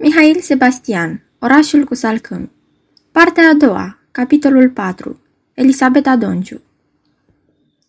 Mihail 0.00 0.40
Sebastian, 0.40 1.22
Orașul 1.38 1.84
cu 1.84 1.94
salcâmi 1.94 2.50
Partea 3.12 3.48
a 3.48 3.54
doua, 3.54 3.98
capitolul 4.10 4.70
4 4.70 5.20
Elisabeta 5.54 6.16
Donciu 6.16 6.60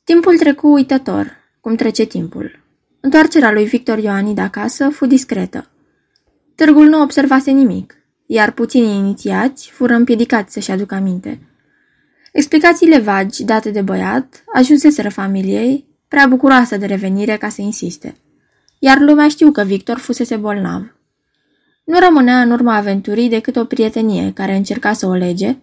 Timpul 0.04 0.38
trecu 0.38 0.68
uitător, 0.68 1.38
cum 1.62 1.76
trece 1.76 2.04
timpul. 2.06 2.60
Întoarcerea 3.00 3.52
lui 3.52 3.66
Victor 3.66 3.98
Ioanid 3.98 4.38
acasă 4.38 4.90
fu 4.90 5.06
discretă. 5.06 5.70
Târgul 6.56 6.88
nu 6.88 7.02
observase 7.02 7.52
nimic, 7.52 7.96
iar 8.26 8.52
puținii 8.52 8.98
inițiați 8.98 9.70
fură 9.72 9.94
împiedicați 9.94 10.54
să-și 10.54 10.72
aducă 10.72 10.96
aminte. 10.96 11.40
Explicațiile 12.32 13.00
vagi 13.00 13.44
date 13.44 13.72
de 13.72 13.82
băiat 13.82 14.44
ajunseseră 14.54 15.10
familiei, 15.10 15.86
prea 16.08 16.28
bucuroasă 16.28 16.78
de 16.78 16.86
revenire 16.86 17.38
ca 17.38 17.50
să 17.50 17.62
insiste. 17.62 18.16
Iar 18.80 19.00
lumea 19.00 19.28
știu 19.28 19.52
că 19.52 19.64
Victor 19.64 19.98
fusese 19.98 20.36
bolnav. 20.36 20.98
Nu 21.90 22.00
rămânea 22.00 22.42
în 22.42 22.52
urma 22.52 22.76
aventurii 22.76 23.30
decât 23.30 23.56
o 23.56 23.66
prietenie 23.66 24.32
care 24.34 24.56
încerca 24.56 24.94
să 24.94 25.06
o 25.06 25.14
lege. 25.14 25.58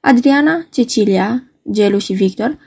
Adriana, 0.00 0.66
Cecilia, 0.70 1.42
Gelu 1.70 1.98
și 1.98 2.12
Victor 2.12 2.58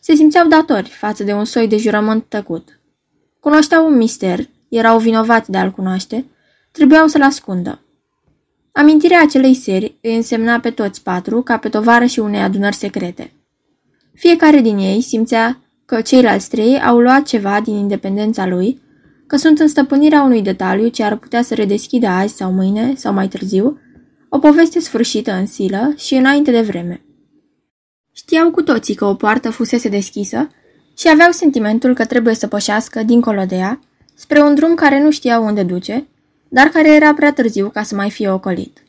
se 0.00 0.14
simțeau 0.14 0.48
datori 0.48 0.88
față 0.88 1.24
de 1.24 1.32
un 1.32 1.44
soi 1.44 1.68
de 1.68 1.76
jurământ 1.76 2.24
tăcut. 2.28 2.80
Cunoșteau 3.40 3.86
un 3.86 3.96
mister, 3.96 4.48
erau 4.68 4.98
vinovați 4.98 5.50
de 5.50 5.58
a-l 5.58 5.70
cunoaște, 5.70 6.24
trebuiau 6.70 7.06
să-l 7.06 7.22
ascundă. 7.22 7.80
Amintirea 8.72 9.22
acelei 9.22 9.54
seri 9.54 9.98
îi 10.02 10.16
însemna 10.16 10.60
pe 10.60 10.70
toți 10.70 11.02
patru 11.02 11.42
ca 11.42 11.56
pe 11.56 11.68
tovară 11.68 12.04
și 12.04 12.18
unei 12.18 12.40
adunări 12.40 12.76
secrete. 12.76 13.32
Fiecare 14.14 14.60
din 14.60 14.78
ei 14.78 15.00
simțea 15.00 15.60
că 15.84 16.00
ceilalți 16.00 16.50
trei 16.50 16.80
au 16.80 16.98
luat 16.98 17.22
ceva 17.22 17.60
din 17.60 17.74
independența 17.74 18.46
lui, 18.46 18.84
că 19.26 19.36
sunt 19.36 19.58
în 19.58 19.68
stăpânirea 19.68 20.22
unui 20.22 20.42
detaliu 20.42 20.88
ce 20.88 21.02
ar 21.02 21.16
putea 21.16 21.42
să 21.42 21.54
redeschidă 21.54 22.06
azi 22.06 22.34
sau 22.34 22.52
mâine 22.52 22.94
sau 22.94 23.12
mai 23.12 23.28
târziu, 23.28 23.80
o 24.28 24.38
poveste 24.38 24.80
sfârșită 24.80 25.32
în 25.32 25.46
silă 25.46 25.94
și 25.96 26.14
înainte 26.14 26.50
de 26.50 26.60
vreme. 26.60 27.00
Știau 28.12 28.50
cu 28.50 28.62
toții 28.62 28.94
că 28.94 29.04
o 29.04 29.14
poartă 29.14 29.50
fusese 29.50 29.88
deschisă 29.88 30.48
și 30.96 31.08
aveau 31.08 31.30
sentimentul 31.30 31.94
că 31.94 32.04
trebuie 32.04 32.34
să 32.34 32.46
pășească 32.46 33.02
dincolo 33.02 33.44
de 33.44 33.56
ea, 33.56 33.80
spre 34.14 34.40
un 34.40 34.54
drum 34.54 34.74
care 34.74 35.02
nu 35.02 35.10
știau 35.10 35.44
unde 35.44 35.62
duce, 35.62 36.06
dar 36.48 36.66
care 36.66 36.94
era 36.94 37.14
prea 37.14 37.32
târziu 37.32 37.68
ca 37.68 37.82
să 37.82 37.94
mai 37.94 38.10
fie 38.10 38.30
ocolit. 38.30 38.82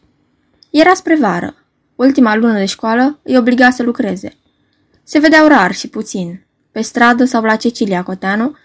Era 0.70 0.94
spre 0.94 1.16
vară. 1.16 1.56
Ultima 1.96 2.36
lună 2.36 2.58
de 2.58 2.66
școală 2.66 3.20
îi 3.24 3.38
obliga 3.38 3.70
să 3.70 3.84
lucreze. 3.84 4.34
Se 5.04 5.20
vedeau 5.20 5.48
rar 5.48 5.72
și 5.72 5.88
puțin, 5.88 6.46
pe 6.72 6.82
stradă 6.82 7.26
sau 7.26 7.44
la 7.44 7.56
Cecilia 7.56 8.04
Coteanu, 8.04 8.56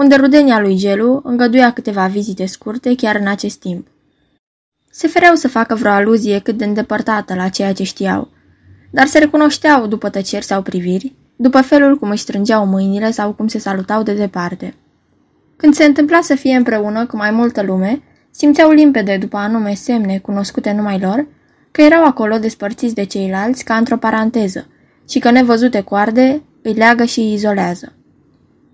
unde 0.00 0.14
rudenia 0.14 0.60
lui 0.60 0.76
Gelu 0.76 1.20
îngăduia 1.24 1.72
câteva 1.72 2.06
vizite 2.06 2.46
scurte 2.46 2.94
chiar 2.94 3.16
în 3.16 3.26
acest 3.26 3.58
timp. 3.58 3.86
Se 4.90 5.08
fereau 5.08 5.34
să 5.34 5.48
facă 5.48 5.74
vreo 5.74 5.90
aluzie 5.90 6.38
cât 6.38 6.56
de 6.56 6.64
îndepărtată 6.64 7.34
la 7.34 7.48
ceea 7.48 7.72
ce 7.72 7.82
știau, 7.82 8.28
dar 8.90 9.06
se 9.06 9.18
recunoșteau 9.18 9.86
după 9.86 10.08
tăceri 10.08 10.44
sau 10.44 10.62
priviri, 10.62 11.14
după 11.36 11.60
felul 11.60 11.98
cum 11.98 12.10
își 12.10 12.22
strângeau 12.22 12.66
mâinile 12.66 13.10
sau 13.10 13.32
cum 13.32 13.48
se 13.48 13.58
salutau 13.58 14.02
de 14.02 14.12
departe. 14.12 14.74
Când 15.56 15.74
se 15.74 15.84
întâmpla 15.84 16.20
să 16.20 16.34
fie 16.34 16.56
împreună 16.56 17.06
cu 17.06 17.16
mai 17.16 17.30
multă 17.30 17.62
lume, 17.62 18.02
simțeau 18.30 18.70
limpede 18.70 19.16
după 19.16 19.36
anume 19.36 19.74
semne 19.74 20.18
cunoscute 20.18 20.72
numai 20.72 20.98
lor, 21.00 21.26
că 21.70 21.82
erau 21.82 22.04
acolo 22.04 22.38
despărțiți 22.38 22.94
de 22.94 23.04
ceilalți 23.04 23.64
ca 23.64 23.76
într-o 23.76 23.96
paranteză 23.96 24.66
și 25.08 25.18
că 25.18 25.30
nevăzute 25.30 25.80
coarde 25.80 26.42
îi 26.62 26.72
leagă 26.72 27.04
și 27.04 27.20
îi 27.20 27.32
izolează. 27.32 27.92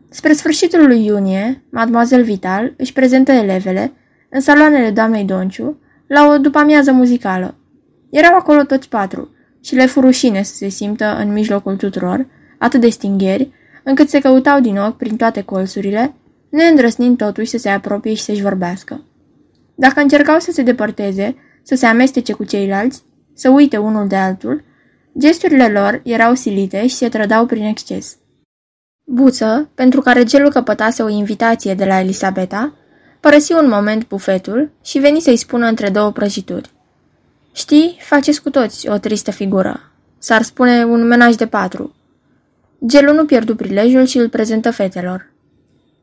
Spre 0.09 0.33
sfârșitul 0.33 0.87
lui 0.87 1.05
iunie, 1.05 1.63
Mademoiselle 1.71 2.23
Vital 2.23 2.75
își 2.77 2.93
prezentă 2.93 3.33
elevele 3.33 3.93
în 4.29 4.41
saloanele 4.41 4.91
doamnei 4.91 5.25
Donciu 5.25 5.79
la 6.07 6.29
o 6.29 6.39
după-amiază 6.39 6.93
muzicală. 6.93 7.55
Erau 8.11 8.35
acolo 8.35 8.63
toți 8.63 8.89
patru 8.89 9.31
și 9.61 9.75
le 9.75 9.87
fu 9.87 10.01
rușine 10.01 10.43
să 10.43 10.55
se 10.55 10.69
simtă 10.69 11.17
în 11.19 11.33
mijlocul 11.33 11.77
tuturor, 11.77 12.27
atât 12.59 12.81
de 12.81 12.89
stingheri, 12.89 13.51
încât 13.85 14.09
se 14.09 14.21
căutau 14.21 14.61
din 14.61 14.77
ochi 14.77 14.97
prin 14.97 15.17
toate 15.17 15.43
colțurile, 15.43 16.15
neîndrăsnind 16.51 17.17
totuși 17.17 17.51
să 17.51 17.59
se 17.59 17.69
apropie 17.69 18.15
și 18.15 18.23
să-și 18.23 18.43
vorbească. 18.43 19.05
Dacă 19.75 20.01
încercau 20.01 20.39
să 20.39 20.53
se 20.53 20.63
depărteze, 20.63 21.37
să 21.63 21.75
se 21.75 21.87
amestece 21.87 22.33
cu 22.33 22.45
ceilalți, 22.45 23.03
să 23.35 23.49
uite 23.49 23.77
unul 23.77 24.07
de 24.07 24.17
altul, 24.17 24.65
gesturile 25.19 25.69
lor 25.69 26.01
erau 26.05 26.35
silite 26.35 26.87
și 26.87 26.95
se 26.95 27.09
trădau 27.09 27.47
prin 27.47 27.65
exces. 27.65 28.17
Buță, 29.09 29.69
pentru 29.75 30.01
care 30.01 30.25
gelul 30.25 30.51
căpătase 30.51 31.03
o 31.03 31.09
invitație 31.09 31.75
de 31.75 31.85
la 31.85 32.01
Elisabeta, 32.01 32.75
părăsi 33.21 33.53
un 33.53 33.69
moment 33.69 34.09
bufetul 34.09 34.71
și 34.85 34.99
veni 34.99 35.21
să-i 35.21 35.37
spună 35.37 35.67
între 35.67 35.89
două 35.89 36.11
prăjituri. 36.11 36.71
Știi, 37.53 37.99
faceți 38.01 38.43
cu 38.43 38.51
toți 38.51 38.89
o 38.89 38.99
tristă 38.99 39.31
figură. 39.31 39.81
S-ar 40.19 40.43
spune 40.43 40.85
un 40.85 41.07
menaj 41.07 41.35
de 41.35 41.47
patru. 41.47 41.95
Gelul 42.87 43.15
nu 43.15 43.25
pierdu 43.25 43.57
prilejul 43.57 44.05
și 44.05 44.19
îl 44.19 44.29
prezentă 44.29 44.71
fetelor. 44.71 45.33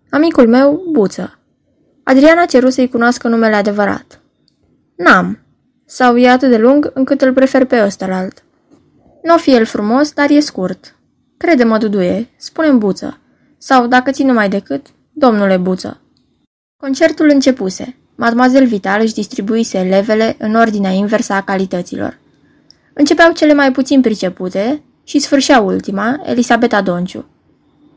Amicul 0.09 0.47
meu, 0.47 0.84
Buță. 0.91 1.40
Adriana 2.03 2.46
ceru 2.46 2.70
să-i 2.70 2.90
cunoască 2.90 3.28
numele 3.28 3.56
adevărat. 3.56 4.22
N-am. 4.96 5.40
Sau 5.85 6.18
e 6.18 6.30
atât 6.30 6.50
de 6.50 6.58
lung 6.58 6.91
încât 6.94 7.22
îl 7.22 7.34
prefer 7.34 7.66
pe 7.66 7.84
ăstălalt. 7.84 8.44
Nu 9.24 9.34
o 9.34 9.38
fi 9.38 9.56
el 9.56 9.66
frumos, 9.66 10.12
dar 10.12 10.30
e 10.30 10.40
scurt. 10.40 10.96
Crede-mă, 11.43 11.77
Duduie, 11.77 12.29
spune 12.37 12.71
Buță. 12.71 13.19
Sau, 13.57 13.87
dacă 13.87 14.11
țin 14.11 14.27
numai 14.27 14.49
decât, 14.49 14.85
domnule 15.11 15.57
Buță. 15.57 16.01
Concertul 16.77 17.29
începuse. 17.29 17.95
Mademoiselle 18.15 18.65
Vital 18.65 19.01
își 19.01 19.13
distribuise 19.13 19.77
elevele 19.77 20.35
în 20.39 20.55
ordinea 20.55 20.91
inversă 20.91 21.33
a 21.33 21.41
calităților. 21.41 22.19
Începeau 22.93 23.31
cele 23.31 23.53
mai 23.53 23.71
puțin 23.71 24.01
pricepute 24.01 24.81
și 25.03 25.19
sfârșea 25.19 25.59
ultima, 25.59 26.21
Elisabeta 26.25 26.81
Donciu. 26.81 27.25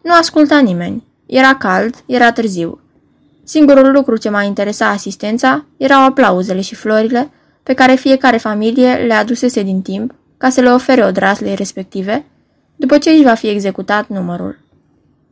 Nu 0.02 0.12
asculta 0.12 0.58
nimeni. 0.58 1.04
Era 1.26 1.54
cald, 1.54 1.94
era 2.06 2.32
târziu. 2.32 2.80
Singurul 3.44 3.92
lucru 3.92 4.16
ce 4.16 4.28
mai 4.28 4.46
interesa 4.46 4.88
asistența 4.88 5.64
erau 5.76 6.02
aplauzele 6.02 6.60
și 6.60 6.74
florile 6.74 7.30
pe 7.62 7.74
care 7.74 7.94
fiecare 7.94 8.36
familie 8.36 8.92
le 8.94 9.14
adusese 9.14 9.62
din 9.62 9.82
timp 9.82 10.14
ca 10.36 10.48
să 10.48 10.60
le 10.60 10.70
ofere 10.70 11.04
odraslei 11.04 11.54
respective, 11.54 12.24
după 12.76 12.98
ce 12.98 13.10
își 13.10 13.22
va 13.22 13.34
fi 13.34 13.48
executat 13.48 14.08
numărul. 14.08 14.58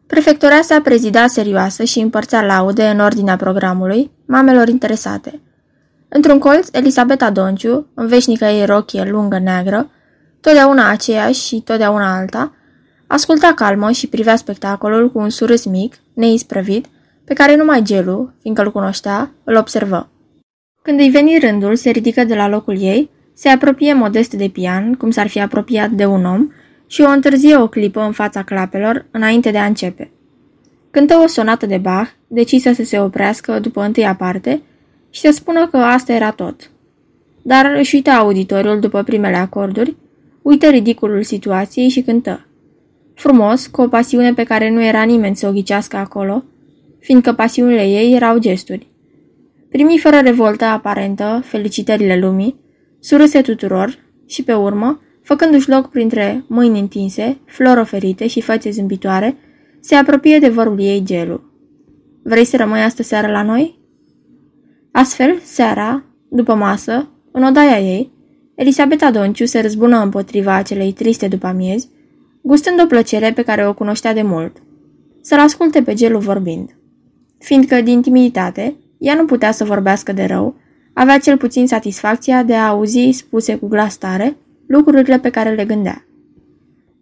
Prefectoreasa 0.06 0.80
prezida 0.80 1.26
serioasă 1.26 1.84
și 1.84 2.00
împărțea 2.00 2.42
laude 2.42 2.84
în 2.84 3.00
ordinea 3.00 3.36
programului 3.36 4.10
mamelor 4.26 4.68
interesate. 4.68 5.40
Într-un 6.08 6.38
colț, 6.38 6.68
Elisabeta 6.72 7.30
Donciu, 7.30 7.86
în 7.94 8.06
veșnică 8.06 8.44
ei 8.44 8.66
rochie 8.66 9.04
lungă 9.10 9.38
neagră, 9.38 9.90
totdeauna 10.40 10.90
aceeași 10.90 11.46
și 11.46 11.60
totdeauna 11.60 12.16
alta, 12.16 12.52
asculta 13.06 13.52
calmă 13.54 13.90
și 13.90 14.06
privea 14.06 14.36
spectacolul 14.36 15.10
cu 15.10 15.18
un 15.18 15.30
surâs 15.30 15.64
mic, 15.64 15.94
neisprăvit, 16.14 16.86
pe 17.24 17.34
care 17.34 17.56
numai 17.56 17.82
Gelu, 17.82 18.32
fiindcă 18.40 18.62
îl 18.62 18.72
cunoștea, 18.72 19.30
îl 19.44 19.56
observă. 19.56 20.08
Când 20.82 21.00
îi 21.00 21.10
veni 21.10 21.38
rândul, 21.38 21.76
se 21.76 21.90
ridică 21.90 22.24
de 22.24 22.34
la 22.34 22.48
locul 22.48 22.80
ei, 22.80 23.10
se 23.34 23.48
apropie 23.48 23.94
modest 23.94 24.32
de 24.32 24.48
pian, 24.48 24.94
cum 24.94 25.10
s-ar 25.10 25.28
fi 25.28 25.40
apropiat 25.40 25.90
de 25.90 26.04
un 26.04 26.24
om, 26.24 26.50
și 26.86 27.00
o 27.00 27.08
întârzie 27.08 27.56
o 27.56 27.68
clipă 27.68 28.00
în 28.00 28.12
fața 28.12 28.42
clapelor, 28.42 29.06
înainte 29.10 29.50
de 29.50 29.58
a 29.58 29.64
începe. 29.64 30.10
Cântă 30.90 31.20
o 31.24 31.26
sonată 31.26 31.66
de 31.66 31.76
Bach, 31.76 32.10
decisă 32.26 32.72
să 32.72 32.84
se 32.84 33.00
oprească 33.00 33.58
după 33.58 33.82
întâia 33.82 34.14
parte 34.14 34.62
și 35.10 35.20
să 35.20 35.30
spună 35.32 35.68
că 35.68 35.76
asta 35.76 36.12
era 36.12 36.30
tot. 36.30 36.70
Dar 37.42 37.74
își 37.78 37.94
uită 37.94 38.10
auditoriul 38.10 38.80
după 38.80 39.02
primele 39.02 39.36
acorduri, 39.36 39.96
uită 40.42 40.68
ridiculul 40.68 41.22
situației 41.22 41.88
și 41.88 42.02
cântă. 42.02 42.46
Frumos, 43.14 43.66
cu 43.66 43.80
o 43.80 43.88
pasiune 43.88 44.32
pe 44.32 44.42
care 44.42 44.70
nu 44.70 44.84
era 44.84 45.02
nimeni 45.02 45.36
să 45.36 45.48
o 45.48 45.52
ghicească 45.52 45.96
acolo, 45.96 46.44
fiindcă 47.00 47.32
pasiunile 47.32 47.86
ei 47.86 48.14
erau 48.14 48.38
gesturi. 48.38 48.86
Primi 49.70 49.98
fără 49.98 50.16
revoltă 50.16 50.64
aparentă 50.64 51.42
felicitările 51.44 52.18
lumii, 52.18 52.56
surâse 53.00 53.40
tuturor 53.40 53.98
și, 54.26 54.42
pe 54.42 54.52
urmă, 54.52 55.00
făcându-și 55.24 55.68
loc 55.68 55.88
printre 55.88 56.44
mâini 56.48 56.78
întinse, 56.78 57.38
flori 57.46 57.80
oferite 57.80 58.26
și 58.26 58.40
fațe 58.40 58.70
zâmbitoare, 58.70 59.36
se 59.80 59.94
apropie 59.94 60.38
de 60.38 60.48
vorbul 60.48 60.80
ei 60.80 61.02
gelu. 61.04 61.40
Vrei 62.22 62.44
să 62.44 62.56
rămâi 62.56 62.80
astă 62.80 63.02
seară 63.02 63.30
la 63.30 63.42
noi? 63.42 63.78
Astfel, 64.92 65.38
seara, 65.42 66.04
după 66.28 66.54
masă, 66.54 67.08
în 67.32 67.44
odaia 67.44 67.80
ei, 67.80 68.12
Elisabeta 68.54 69.10
Donciu 69.10 69.44
se 69.44 69.60
răzbună 69.60 70.02
împotriva 70.02 70.54
acelei 70.54 70.92
triste 70.92 71.28
după 71.28 71.46
amiezi, 71.46 71.88
gustând 72.42 72.82
o 72.82 72.86
plăcere 72.86 73.32
pe 73.32 73.42
care 73.42 73.68
o 73.68 73.74
cunoștea 73.74 74.14
de 74.14 74.22
mult, 74.22 74.62
să-l 75.20 75.38
asculte 75.38 75.82
pe 75.82 75.94
gelu 75.94 76.18
vorbind. 76.18 76.76
Fiindcă, 77.38 77.80
din 77.80 78.02
timiditate, 78.02 78.76
ea 78.98 79.14
nu 79.14 79.24
putea 79.24 79.52
să 79.52 79.64
vorbească 79.64 80.12
de 80.12 80.24
rău, 80.24 80.56
avea 80.92 81.18
cel 81.18 81.36
puțin 81.36 81.66
satisfacția 81.66 82.42
de 82.42 82.54
a 82.54 82.68
auzi 82.68 83.10
spuse 83.10 83.56
cu 83.56 83.66
glas 83.66 83.96
tare 83.96 84.36
lucrurile 84.66 85.18
pe 85.18 85.30
care 85.30 85.54
le 85.54 85.64
gândea. 85.64 86.04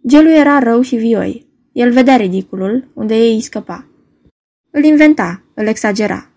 Gelu 0.07 0.29
era 0.29 0.59
rău 0.59 0.81
și 0.81 0.95
vioi. 0.95 1.45
El 1.71 1.91
vedea 1.91 2.15
ridiculul, 2.15 2.87
unde 2.93 3.15
ei 3.15 3.33
îi 3.33 3.41
scăpa. 3.41 3.87
Îl 4.71 4.83
inventa, 4.83 5.43
îl 5.53 5.67
exagera. 5.67 6.29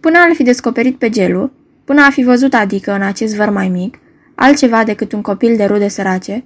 Până 0.00 0.18
al 0.18 0.34
fi 0.34 0.42
descoperit 0.42 0.98
pe 0.98 1.08
Gelu, 1.08 1.50
până 1.84 2.00
a 2.00 2.10
fi 2.10 2.22
văzut 2.22 2.54
adică 2.54 2.92
în 2.92 3.02
acest 3.02 3.34
văr 3.34 3.50
mai 3.50 3.68
mic, 3.68 3.98
altceva 4.34 4.84
decât 4.84 5.12
un 5.12 5.20
copil 5.20 5.56
de 5.56 5.64
rude 5.64 5.88
sărace, 5.88 6.44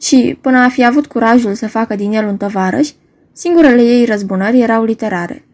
și 0.00 0.38
până 0.40 0.58
a 0.58 0.68
fi 0.68 0.84
avut 0.84 1.06
curajul 1.06 1.54
să 1.54 1.68
facă 1.68 1.96
din 1.96 2.12
el 2.12 2.26
un 2.26 2.36
tovarăș, 2.36 2.90
singurele 3.32 3.82
ei 3.82 4.04
răzbunări 4.04 4.60
erau 4.60 4.84
literare. 4.84 5.44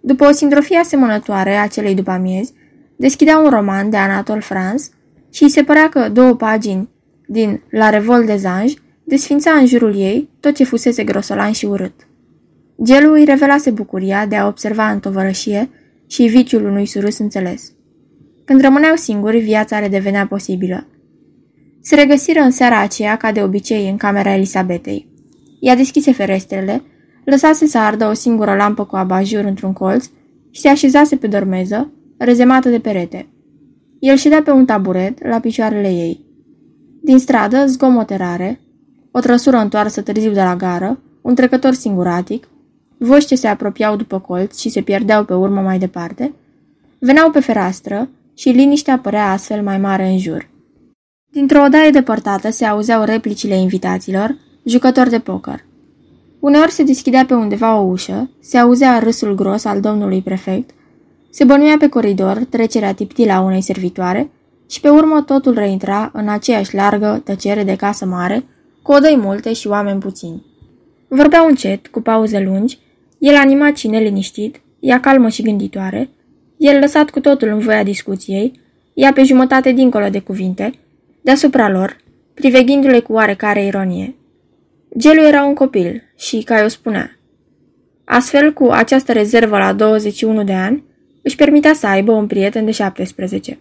După 0.00 0.26
o 0.26 0.32
sindrofie 0.32 0.78
asemănătoare 0.78 1.56
a 1.56 1.66
celei 1.66 1.94
după 1.94 2.10
amiezi, 2.10 2.52
deschidea 2.96 3.38
un 3.38 3.48
roman 3.48 3.90
de 3.90 3.96
Anatole 3.96 4.40
France 4.40 4.84
și 5.30 5.42
îi 5.42 5.50
se 5.50 5.62
părea 5.62 5.88
că 5.88 6.08
două 6.08 6.34
pagini 6.34 6.88
din 7.26 7.62
La 7.70 7.90
Revol 7.90 8.24
des 8.24 8.44
Anges 8.44 8.74
desfința 9.04 9.50
în 9.50 9.66
jurul 9.66 9.96
ei 9.96 10.28
tot 10.40 10.54
ce 10.54 10.64
fusese 10.64 11.04
grosolan 11.04 11.52
și 11.52 11.66
urât. 11.66 11.94
Gelul 12.82 13.12
îi 13.12 13.24
revelase 13.24 13.70
bucuria 13.70 14.26
de 14.26 14.36
a 14.36 14.46
observa 14.46 14.90
în 14.90 15.00
tovărășie 15.00 15.70
și 16.06 16.22
viciul 16.22 16.64
unui 16.64 16.86
surus 16.86 17.18
înțeles. 17.18 17.72
Când 18.44 18.60
rămâneau 18.60 18.96
singuri, 18.96 19.38
viața 19.38 19.80
le 19.80 19.88
devenea 19.88 20.26
posibilă. 20.26 20.86
Se 21.80 21.94
regăsiră 21.94 22.40
în 22.40 22.50
seara 22.50 22.80
aceea, 22.80 23.16
ca 23.16 23.32
de 23.32 23.42
obicei, 23.42 23.88
în 23.88 23.96
camera 23.96 24.34
Elisabetei. 24.34 25.08
Ea 25.60 25.76
deschise 25.76 26.12
ferestrele, 26.12 26.82
lăsase 27.24 27.66
să 27.66 27.78
ardă 27.78 28.06
o 28.06 28.12
singură 28.12 28.54
lampă 28.54 28.84
cu 28.84 28.96
abajur 28.96 29.44
într-un 29.44 29.72
colț 29.72 30.04
și 30.50 30.60
se 30.60 30.68
așezase 30.68 31.16
pe 31.16 31.26
dormeză, 31.26 31.92
rezemată 32.18 32.68
de 32.68 32.78
perete. 32.78 33.28
El 33.98 34.16
ședea 34.16 34.42
pe 34.42 34.50
un 34.50 34.64
taburet, 34.64 35.26
la 35.26 35.40
picioarele 35.40 35.88
ei. 35.88 36.25
Din 37.06 37.18
stradă, 37.18 37.66
zgomote 37.66 38.16
rare, 38.16 38.60
o 39.10 39.20
trăsură 39.20 39.56
întoarsă 39.56 40.00
târziu 40.00 40.32
de 40.32 40.42
la 40.42 40.56
gară, 40.56 40.98
un 41.22 41.34
trecător 41.34 41.72
singuratic, 41.74 42.48
voci 42.98 43.24
ce 43.24 43.34
se 43.34 43.46
apropiau 43.46 43.96
după 43.96 44.18
colț 44.18 44.58
și 44.58 44.68
se 44.68 44.80
pierdeau 44.80 45.24
pe 45.24 45.34
urmă 45.34 45.60
mai 45.60 45.78
departe, 45.78 46.34
veneau 46.98 47.30
pe 47.30 47.40
fereastră 47.40 48.08
și 48.34 48.48
liniștea 48.48 48.98
părea 48.98 49.30
astfel 49.30 49.62
mai 49.62 49.78
mare 49.78 50.08
în 50.08 50.18
jur. 50.18 50.48
Dintr-o 51.30 51.62
odaie 51.62 51.90
depărtată 51.90 52.50
se 52.50 52.64
auzeau 52.64 53.04
replicile 53.04 53.56
invitaților, 53.56 54.36
jucători 54.64 55.10
de 55.10 55.18
poker. 55.18 55.64
Uneori 56.40 56.70
se 56.70 56.82
deschidea 56.82 57.24
pe 57.24 57.34
undeva 57.34 57.78
o 57.78 57.82
ușă, 57.82 58.30
se 58.40 58.58
auzea 58.58 58.98
râsul 58.98 59.34
gros 59.34 59.64
al 59.64 59.80
domnului 59.80 60.22
prefect, 60.22 60.70
se 61.30 61.44
bănuia 61.44 61.76
pe 61.78 61.88
coridor 61.88 62.36
trecerea 62.48 62.94
tiptilă 62.94 63.32
a 63.32 63.40
unei 63.40 63.60
servitoare 63.60 64.30
și 64.70 64.80
pe 64.80 64.88
urmă 64.88 65.22
totul 65.22 65.54
reintra 65.54 66.10
în 66.12 66.28
aceeași 66.28 66.74
largă 66.74 67.20
tăcere 67.24 67.64
de 67.64 67.76
casă 67.76 68.06
mare, 68.06 68.44
cu 68.82 68.92
odăi 68.92 69.16
multe 69.16 69.52
și 69.52 69.66
oameni 69.66 70.00
puțini. 70.00 70.44
Vorbeau 71.08 71.46
încet, 71.46 71.86
cu 71.86 72.00
pauze 72.00 72.40
lungi, 72.40 72.78
el 73.18 73.34
animat 73.34 73.76
și 73.76 73.88
neliniștit, 73.88 74.60
ea 74.80 75.00
calmă 75.00 75.28
și 75.28 75.42
gânditoare, 75.42 76.10
el 76.56 76.78
lăsat 76.78 77.10
cu 77.10 77.20
totul 77.20 77.48
în 77.48 77.58
voia 77.58 77.82
discuției, 77.82 78.60
ea 78.94 79.12
pe 79.12 79.22
jumătate 79.22 79.72
dincolo 79.72 80.08
de 80.08 80.18
cuvinte, 80.18 80.72
deasupra 81.20 81.70
lor, 81.70 81.96
priveghindu-le 82.34 83.00
cu 83.00 83.12
oarecare 83.12 83.64
ironie. 83.64 84.14
Gelu 84.96 85.22
era 85.22 85.44
un 85.44 85.54
copil 85.54 86.02
și, 86.16 86.42
ca 86.42 86.60
eu 86.60 86.68
spunea, 86.68 87.18
astfel, 88.04 88.52
cu 88.52 88.64
această 88.64 89.12
rezervă 89.12 89.58
la 89.58 89.72
21 89.72 90.44
de 90.44 90.52
ani, 90.52 90.84
își 91.22 91.36
permitea 91.36 91.74
să 91.74 91.86
aibă 91.86 92.12
un 92.12 92.26
prieten 92.26 92.64
de 92.64 92.70
17. 92.70 93.58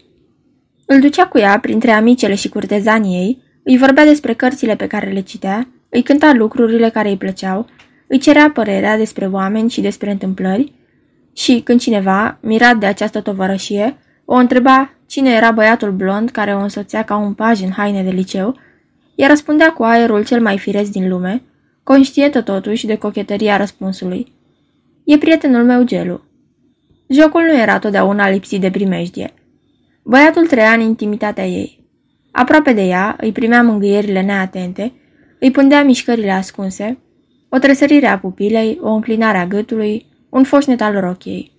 Îl 0.85 0.99
ducea 0.99 1.27
cu 1.27 1.37
ea 1.37 1.59
printre 1.59 1.91
amicele 1.91 2.35
și 2.35 2.49
curtezanii 2.49 3.15
ei, 3.15 3.43
îi 3.63 3.77
vorbea 3.77 4.05
despre 4.05 4.33
cărțile 4.33 4.75
pe 4.75 4.87
care 4.87 5.11
le 5.11 5.19
citea, 5.19 5.67
îi 5.89 6.03
cânta 6.03 6.33
lucrurile 6.33 6.89
care 6.89 7.09
îi 7.09 7.17
plăceau, 7.17 7.67
îi 8.07 8.17
cerea 8.17 8.51
părerea 8.53 8.97
despre 8.97 9.25
oameni 9.25 9.69
și 9.69 9.81
despre 9.81 10.11
întâmplări 10.11 10.73
și, 11.33 11.61
când 11.63 11.79
cineva, 11.79 12.37
mirat 12.41 12.77
de 12.77 12.85
această 12.85 13.21
tovărășie, 13.21 13.97
o 14.25 14.35
întreba 14.35 14.93
cine 15.05 15.31
era 15.31 15.51
băiatul 15.51 15.91
blond 15.91 16.29
care 16.29 16.55
o 16.55 16.59
însoțea 16.59 17.03
ca 17.03 17.15
un 17.15 17.33
paj 17.33 17.61
în 17.61 17.71
haine 17.71 18.03
de 18.03 18.09
liceu, 18.09 18.57
ea 19.15 19.27
răspundea 19.27 19.73
cu 19.73 19.83
aerul 19.83 20.25
cel 20.25 20.41
mai 20.41 20.57
firesc 20.57 20.91
din 20.91 21.09
lume, 21.09 21.41
conștientă 21.83 22.41
totuși 22.41 22.85
de 22.85 22.95
cochetăria 22.95 23.57
răspunsului. 23.57 24.33
E 25.03 25.17
prietenul 25.17 25.63
meu 25.63 25.83
Gelu. 25.83 26.21
Jocul 27.07 27.41
nu 27.41 27.57
era 27.57 27.79
totdeauna 27.79 28.29
lipsit 28.29 28.61
de 28.61 28.69
primejdie. 28.69 29.33
Băiatul 30.07 30.47
trăia 30.47 30.71
în 30.71 30.79
intimitatea 30.79 31.47
ei. 31.47 31.83
Aproape 32.31 32.73
de 32.73 32.81
ea 32.81 33.15
îi 33.19 33.31
primea 33.31 33.63
mângâierile 33.63 34.21
neatente, 34.21 34.93
îi 35.39 35.51
pândea 35.51 35.83
mișcările 35.83 36.31
ascunse, 36.31 36.97
o 37.49 37.57
tresărire 37.57 38.07
a 38.07 38.19
pupilei, 38.19 38.79
o 38.81 38.89
înclinare 38.89 39.37
a 39.37 39.47
gâtului, 39.47 40.05
un 40.29 40.43
foșnet 40.43 40.81
al 40.81 40.99
rochiei. 40.99 41.51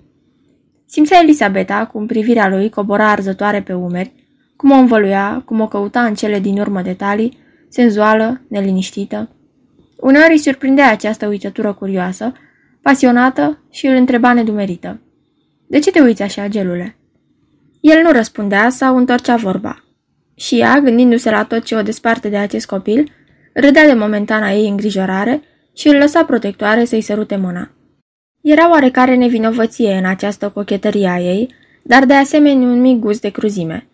Simțea 0.87 1.20
Elisabeta, 1.22 1.87
cum 1.87 2.06
privirea 2.06 2.48
lui 2.48 2.69
cobora 2.69 3.10
arzătoare 3.10 3.62
pe 3.62 3.72
umeri, 3.72 4.12
cum 4.56 4.70
o 4.70 4.75
învăluia, 4.75 5.43
cum 5.44 5.60
o 5.60 5.69
căuta 5.69 6.04
în 6.04 6.14
cele 6.14 6.38
din 6.38 6.58
urmă 6.58 6.82
detalii, 6.82 7.38
senzuală, 7.69 8.40
neliniștită. 8.48 9.28
Uneori 9.96 10.32
îi 10.32 10.38
surprindea 10.38 10.90
această 10.90 11.26
uitătură 11.26 11.72
curioasă, 11.72 12.32
pasionată 12.82 13.58
și 13.70 13.87
îl 13.87 13.94
întreba 13.94 14.32
nedumerită. 14.32 15.00
De 15.66 15.78
ce 15.78 15.90
te 15.90 16.00
uiți 16.00 16.22
așa, 16.22 16.48
gelule?" 16.48 16.96
El 17.86 18.02
nu 18.02 18.10
răspundea 18.12 18.68
sau 18.68 18.96
întorcea 18.96 19.36
vorba. 19.36 19.84
Și 20.34 20.58
ea, 20.58 20.80
gândindu-se 20.80 21.30
la 21.30 21.44
tot 21.44 21.64
ce 21.64 21.74
o 21.74 21.82
desparte 21.82 22.28
de 22.28 22.36
acest 22.36 22.66
copil, 22.66 23.12
râdea 23.52 23.86
de 23.86 23.92
momentana 23.92 24.50
ei 24.50 24.68
îngrijorare 24.68 25.42
și 25.74 25.88
îl 25.88 25.96
lăsa 25.96 26.24
protectoare 26.24 26.84
să-i 26.84 27.00
sărute 27.00 27.36
mâna. 27.36 27.70
Era 28.42 28.70
oarecare 28.70 29.14
nevinovăție 29.14 29.94
în 29.94 30.04
această 30.04 30.48
cochetărie 30.48 31.08
a 31.08 31.20
ei, 31.20 31.54
dar 31.82 32.04
de 32.04 32.14
asemenea 32.14 32.68
un 32.68 32.80
mic 32.80 32.98
gust 32.98 33.20
de 33.20 33.28
cruzime. 33.28 33.86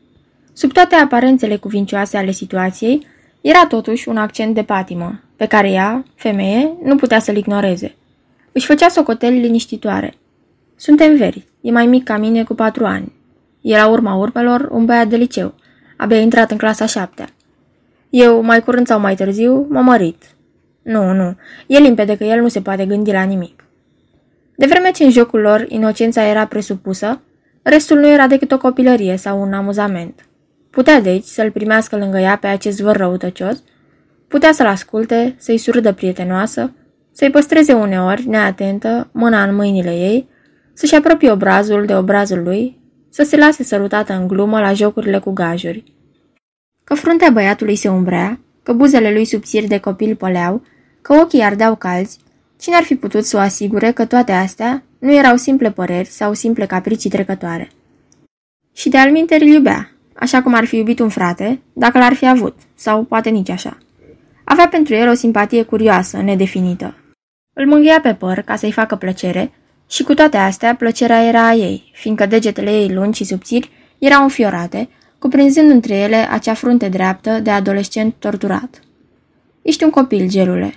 Sub 0.52 0.72
toate 0.72 0.94
aparențele 0.94 1.56
cuvincioase 1.56 2.16
ale 2.16 2.30
situației, 2.30 3.06
era 3.40 3.66
totuși 3.66 4.08
un 4.08 4.16
accent 4.16 4.54
de 4.54 4.62
patimă, 4.62 5.20
pe 5.36 5.46
care 5.46 5.70
ea, 5.70 6.04
femeie, 6.14 6.72
nu 6.82 6.96
putea 6.96 7.18
să-l 7.18 7.36
ignoreze. 7.36 7.94
Își 8.52 8.66
făcea 8.66 8.88
socoteli 8.88 9.40
liniștitoare. 9.40 10.14
Suntem 10.76 11.16
veri, 11.16 11.46
e 11.60 11.70
mai 11.70 11.86
mic 11.86 12.04
ca 12.04 12.16
mine 12.16 12.44
cu 12.44 12.54
patru 12.54 12.84
ani. 12.84 13.20
Era 13.62 13.86
urma 13.86 14.14
urmelor 14.14 14.68
un 14.70 14.84
băiat 14.84 15.08
de 15.08 15.16
liceu, 15.16 15.54
abia 15.96 16.20
intrat 16.20 16.50
în 16.50 16.56
clasa 16.56 16.86
șaptea. 16.86 17.26
Eu, 18.10 18.42
mai 18.42 18.62
curând 18.62 18.86
sau 18.86 19.00
mai 19.00 19.14
târziu, 19.14 19.66
m-am 19.70 19.84
mărit. 19.84 20.24
Nu, 20.82 21.12
nu, 21.12 21.36
e 21.66 21.78
limpede 21.78 22.16
că 22.16 22.24
el 22.24 22.40
nu 22.40 22.48
se 22.48 22.60
poate 22.60 22.86
gândi 22.86 23.12
la 23.12 23.22
nimic. 23.22 23.64
De 24.56 24.66
vreme 24.66 24.90
ce 24.90 25.04
în 25.04 25.10
jocul 25.10 25.40
lor 25.40 25.64
inocența 25.68 26.26
era 26.26 26.46
presupusă, 26.46 27.20
restul 27.62 27.98
nu 27.98 28.08
era 28.08 28.26
decât 28.26 28.52
o 28.52 28.58
copilărie 28.58 29.16
sau 29.16 29.42
un 29.42 29.52
amuzament. 29.52 30.26
Putea 30.70 31.00
deci 31.00 31.24
să-l 31.24 31.50
primească 31.50 31.96
lângă 31.96 32.18
ea 32.18 32.36
pe 32.36 32.46
acest 32.46 32.80
văr 32.80 32.96
răutăcios, 32.96 33.62
putea 34.28 34.52
să-l 34.52 34.66
asculte, 34.66 35.34
să-i 35.38 35.58
surâdă 35.58 35.92
prietenoasă, 35.92 36.72
să-i 37.12 37.30
păstreze 37.30 37.72
uneori, 37.72 38.28
neatentă, 38.28 39.08
mâna 39.12 39.42
în 39.42 39.54
mâinile 39.54 39.90
ei, 39.90 40.28
să-și 40.72 40.94
apropie 40.94 41.30
obrazul 41.30 41.84
de 41.86 41.96
obrazul 41.96 42.42
lui, 42.42 42.81
să 43.12 43.22
se 43.22 43.36
lase 43.36 43.62
sărutată 43.62 44.12
în 44.12 44.26
glumă 44.26 44.60
la 44.60 44.72
jocurile 44.72 45.18
cu 45.18 45.32
gajuri. 45.32 45.84
Că 46.84 46.94
fruntea 46.94 47.30
băiatului 47.30 47.76
se 47.76 47.88
umbrea, 47.88 48.40
că 48.62 48.72
buzele 48.72 49.12
lui 49.12 49.24
subțiri 49.24 49.66
de 49.66 49.78
copil 49.78 50.16
păleau, 50.16 50.62
că 51.02 51.12
ochii 51.12 51.42
ardeau 51.42 51.76
calzi, 51.76 52.18
cine 52.60 52.74
ar 52.74 52.82
fi 52.82 52.94
putut 52.94 53.24
să 53.24 53.36
o 53.36 53.40
asigure 53.40 53.92
că 53.92 54.04
toate 54.04 54.32
astea 54.32 54.82
nu 54.98 55.14
erau 55.14 55.36
simple 55.36 55.70
păreri 55.70 56.08
sau 56.08 56.34
simple 56.34 56.66
capricii 56.66 57.10
trecătoare. 57.10 57.70
Și 58.72 58.88
de 58.88 58.98
alminte 58.98 59.34
îl 59.34 59.42
iubea, 59.46 59.90
așa 60.14 60.42
cum 60.42 60.54
ar 60.54 60.64
fi 60.64 60.76
iubit 60.76 60.98
un 60.98 61.08
frate, 61.08 61.60
dacă 61.72 61.98
l-ar 61.98 62.12
fi 62.12 62.28
avut, 62.28 62.58
sau 62.74 63.02
poate 63.02 63.30
nici 63.30 63.50
așa. 63.50 63.78
Avea 64.44 64.68
pentru 64.68 64.94
el 64.94 65.08
o 65.08 65.14
simpatie 65.14 65.62
curioasă, 65.62 66.16
nedefinită. 66.16 66.96
Îl 67.52 67.66
mânghia 67.66 68.00
pe 68.00 68.14
păr 68.14 68.38
ca 68.38 68.56
să-i 68.56 68.72
facă 68.72 68.96
plăcere 68.96 69.52
și 69.92 70.02
cu 70.02 70.14
toate 70.14 70.36
astea 70.36 70.74
plăcerea 70.74 71.24
era 71.24 71.46
a 71.46 71.54
ei, 71.54 71.90
fiindcă 71.94 72.26
degetele 72.26 72.70
ei 72.70 72.92
lungi 72.92 73.16
și 73.16 73.24
subțiri 73.24 73.70
erau 73.98 74.22
înfiorate, 74.22 74.88
cuprinzând 75.18 75.70
între 75.70 75.94
ele 75.94 76.16
acea 76.16 76.54
frunte 76.54 76.88
dreaptă 76.88 77.40
de 77.42 77.50
adolescent 77.50 78.14
torturat. 78.18 78.80
Ești 79.62 79.84
un 79.84 79.90
copil, 79.90 80.28
gelule. 80.28 80.74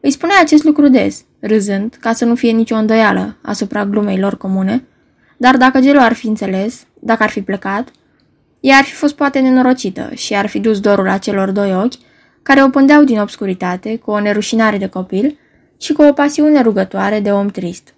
Îi 0.00 0.10
spunea 0.10 0.36
acest 0.40 0.64
lucru 0.64 0.88
des, 0.88 1.24
râzând, 1.40 1.96
ca 2.00 2.12
să 2.12 2.24
nu 2.24 2.34
fie 2.34 2.50
nicio 2.50 2.74
îndoială 2.74 3.36
asupra 3.42 3.86
glumei 3.86 4.18
lor 4.18 4.36
comune, 4.36 4.84
dar 5.36 5.56
dacă 5.56 5.80
gelul 5.80 6.02
ar 6.02 6.12
fi 6.12 6.26
înțeles, 6.26 6.86
dacă 7.00 7.22
ar 7.22 7.30
fi 7.30 7.42
plecat, 7.42 7.88
ea 8.60 8.76
ar 8.76 8.84
fi 8.84 8.92
fost 8.92 9.14
poate 9.14 9.38
nenorocită 9.38 10.10
și 10.14 10.34
ar 10.34 10.46
fi 10.46 10.58
dus 10.58 10.80
dorul 10.80 11.08
acelor 11.08 11.50
doi 11.50 11.74
ochi, 11.74 11.98
care 12.42 12.62
o 12.62 12.68
pândeau 12.68 13.04
din 13.04 13.18
obscuritate 13.18 13.96
cu 13.96 14.10
o 14.10 14.20
nerușinare 14.20 14.78
de 14.78 14.86
copil 14.86 15.38
și 15.80 15.92
cu 15.92 16.02
o 16.02 16.12
pasiune 16.12 16.62
rugătoare 16.62 17.20
de 17.20 17.32
om 17.32 17.48
trist. 17.48 17.94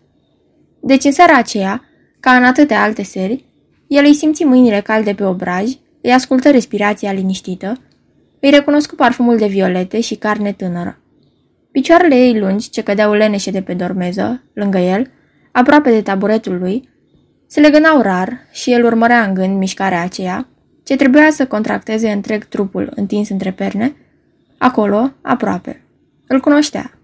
Deci 0.87 1.05
în 1.05 1.12
seara 1.12 1.37
aceea, 1.37 1.85
ca 2.21 2.31
în 2.31 2.45
atâtea 2.45 2.83
alte 2.83 3.02
seri, 3.02 3.45
el 3.87 4.05
îi 4.05 4.14
simți 4.14 4.45
mâinile 4.45 4.81
calde 4.81 5.14
pe 5.14 5.25
obraj, 5.25 5.64
îi 6.00 6.12
ascultă 6.12 6.50
respirația 6.50 7.12
liniștită, 7.12 7.81
îi 8.40 8.50
recunoscu 8.50 8.95
parfumul 8.95 9.37
de 9.37 9.47
violete 9.47 10.00
și 10.00 10.14
carne 10.14 10.52
tânără. 10.52 10.99
Picioarele 11.73 12.14
ei 12.14 12.38
lungi, 12.38 12.71
ce 12.71 12.83
cădeau 12.83 13.12
leneșe 13.12 13.50
de 13.50 13.62
pe 13.62 13.75
dormeză, 13.75 14.43
lângă 14.52 14.78
el, 14.78 15.11
aproape 15.52 15.90
de 15.90 16.02
taburetul 16.02 16.59
lui, 16.59 16.88
Se 17.47 17.61
legănau 17.61 18.00
rar 18.00 18.40
și 18.52 18.73
el 18.73 18.85
urmărea 18.85 19.23
în 19.23 19.35
gând 19.35 19.57
mișcarea 19.59 20.02
aceea, 20.02 20.49
ce 20.85 20.97
trebuia 20.97 21.31
să 21.31 21.47
contracteze 21.47 22.11
întreg 22.11 22.45
trupul 22.45 22.93
întins 22.95 23.28
între 23.28 23.52
perne, 23.52 23.97
acolo, 24.59 25.12
aproape. 25.23 25.83
Îl 26.26 26.40
cunoștea. 26.40 26.99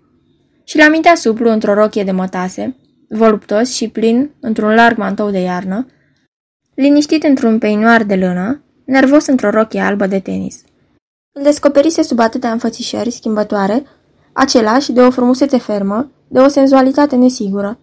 Și 0.64 0.76
l 0.76 0.80
amintea 0.80 1.14
suplu 1.14 1.50
într-o 1.50 1.74
rochie 1.74 2.04
de 2.04 2.10
mătase, 2.10 2.76
voluptos 3.12 3.72
și 3.72 3.88
plin 3.88 4.30
într-un 4.40 4.74
larg 4.74 4.96
mantou 4.96 5.30
de 5.30 5.38
iarnă, 5.38 5.86
liniștit 6.74 7.22
într-un 7.22 7.58
peinoar 7.58 8.02
de 8.02 8.14
lână, 8.14 8.62
nervos 8.84 9.26
într-o 9.26 9.50
rochie 9.50 9.80
albă 9.80 10.06
de 10.06 10.18
tenis. 10.18 10.62
Îl 11.32 11.42
descoperise 11.42 12.02
sub 12.02 12.18
atâtea 12.18 12.52
înfățișări 12.52 13.10
schimbătoare, 13.10 13.82
același 14.32 14.92
de 14.92 15.00
o 15.00 15.10
frumusețe 15.10 15.58
fermă, 15.58 16.10
de 16.28 16.38
o 16.38 16.48
senzualitate 16.48 17.16
nesigură. 17.16 17.78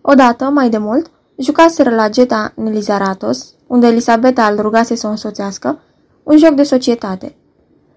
Odată, 0.00 0.44
mai 0.44 0.68
de 0.68 0.78
mult, 0.78 1.10
jucaseră 1.38 1.90
la 1.90 2.08
Geta 2.08 2.52
Nelizaratos, 2.56 3.54
unde 3.66 3.86
Elisabeta 3.86 4.46
îl 4.46 4.60
rugase 4.60 4.94
să 4.94 5.06
o 5.06 5.10
însoțească, 5.10 5.78
un 6.22 6.38
joc 6.38 6.54
de 6.54 6.62
societate. 6.62 7.36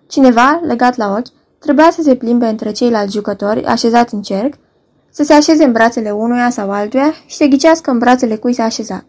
Cineva, 0.08 0.62
legat 0.64 0.96
la 0.96 1.12
ochi, 1.12 1.28
trebuia 1.60 1.92
să 1.92 2.02
se 2.02 2.16
plimbe 2.16 2.46
între 2.46 2.72
ceilalți 2.72 3.16
jucători 3.16 3.66
așezați 3.66 4.14
în 4.14 4.22
cerc, 4.22 4.54
să 5.18 5.24
se 5.24 5.34
așeze 5.34 5.64
în 5.64 5.72
brațele 5.72 6.12
unuia 6.12 6.50
sau 6.50 6.72
altuia 6.72 7.14
și 7.26 7.36
să 7.36 7.46
ghicească 7.46 7.92
în 7.92 7.98
brațele 7.98 8.36
cui 8.36 8.54
s-a 8.54 8.64
așezat. 8.64 9.06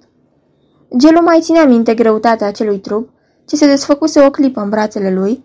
Gelu 0.96 1.20
mai 1.20 1.38
ținea 1.40 1.64
minte 1.64 1.94
greutatea 1.94 2.46
acelui 2.46 2.78
trup, 2.78 3.08
ce 3.46 3.56
se 3.56 3.66
desfăcuse 3.66 4.20
o 4.20 4.30
clipă 4.30 4.60
în 4.60 4.68
brațele 4.68 5.12
lui, 5.12 5.44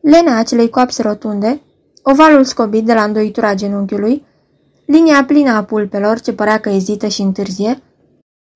lena 0.00 0.38
acelei 0.38 0.70
coapse 0.70 1.02
rotunde, 1.02 1.60
ovalul 2.02 2.44
scobit 2.44 2.84
de 2.84 2.94
la 2.94 3.02
îndoitura 3.02 3.54
genunchiului, 3.54 4.24
linia 4.86 5.24
plină 5.24 5.50
a 5.50 5.64
pulpelor 5.64 6.20
ce 6.20 6.32
părea 6.32 6.60
că 6.60 6.68
ezită 6.68 7.06
și 7.06 7.20
întârzie, 7.20 7.82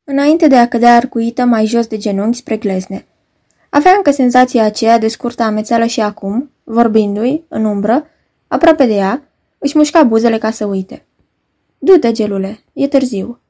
înainte 0.04 0.46
de 0.46 0.56
a 0.56 0.68
cădea 0.68 0.94
arcuită 0.94 1.44
mai 1.44 1.66
jos 1.66 1.86
de 1.86 1.96
genunchi 1.96 2.38
spre 2.38 2.56
glezne. 2.56 3.06
Avea 3.70 3.92
încă 3.96 4.10
senzația 4.10 4.64
aceea 4.64 4.98
de 4.98 5.08
scurtă 5.08 5.42
amețeală 5.42 5.84
și 5.84 6.00
acum, 6.00 6.50
vorbindu-i, 6.64 7.44
în 7.48 7.64
umbră, 7.64 8.06
aproape 8.48 8.86
de 8.86 8.94
ea, 8.94 9.22
își 9.58 9.76
mușca 9.76 10.02
buzele 10.02 10.38
ca 10.38 10.50
să 10.50 10.64
uite. 10.64 11.07
Du-te, 11.78 12.12
gelule, 12.12 12.64
e 12.72 12.88
târziu. 12.88 13.40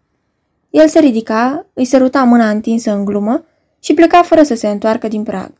El 0.70 0.88
se 0.88 0.98
ridica, 0.98 1.66
îi 1.72 1.84
săruta 1.84 2.24
mâna 2.24 2.50
întinsă 2.50 2.92
în 2.92 3.04
glumă 3.04 3.44
și 3.80 3.94
pleca 3.94 4.22
fără 4.22 4.42
să 4.42 4.54
se 4.54 4.68
întoarcă 4.68 5.08
din 5.08 5.22
prag. 5.22 5.52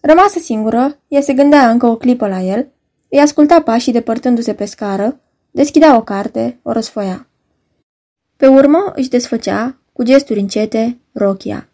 Rămasă 0.00 0.38
singură, 0.38 0.98
ea 1.08 1.20
se 1.20 1.32
gândea 1.32 1.70
încă 1.70 1.86
o 1.86 1.96
clipă 1.96 2.28
la 2.28 2.40
el, 2.40 2.68
îi 3.08 3.18
asculta 3.18 3.62
pașii 3.62 3.92
depărtându-se 3.92 4.54
pe 4.54 4.64
scară, 4.64 5.20
deschidea 5.50 5.96
o 5.96 6.02
carte, 6.02 6.58
o 6.62 6.72
răsfoia. 6.72 7.26
Pe 8.36 8.46
urmă 8.46 8.92
își 8.94 9.08
desfăcea, 9.08 9.76
cu 9.92 10.02
gesturi 10.02 10.40
încete, 10.40 10.98
rochia. 11.12 11.68